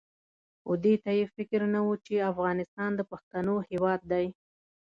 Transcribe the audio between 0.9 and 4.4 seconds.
ته یې فکر نه وو چې افغانستان د پښتنو هېواد دی.